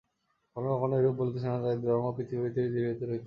[0.55, 3.19] কখনও কখনও এইরূপ বলিতে শোনা যায় যে, ধর্মভাব পৃথিবী হইতে তিরোহিত হইতেছে।